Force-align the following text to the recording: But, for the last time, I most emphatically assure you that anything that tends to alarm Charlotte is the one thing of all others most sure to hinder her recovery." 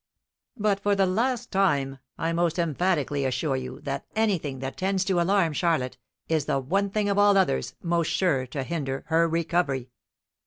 But, 0.57 0.79
for 0.79 0.95
the 0.95 1.05
last 1.05 1.51
time, 1.51 1.99
I 2.17 2.33
most 2.33 2.57
emphatically 2.57 3.23
assure 3.23 3.55
you 3.55 3.81
that 3.81 4.07
anything 4.15 4.57
that 4.57 4.75
tends 4.75 5.05
to 5.05 5.21
alarm 5.21 5.53
Charlotte 5.53 5.99
is 6.27 6.45
the 6.45 6.57
one 6.59 6.89
thing 6.89 7.07
of 7.07 7.19
all 7.19 7.37
others 7.37 7.75
most 7.83 8.07
sure 8.07 8.47
to 8.47 8.63
hinder 8.63 9.03
her 9.09 9.27
recovery." 9.29 9.91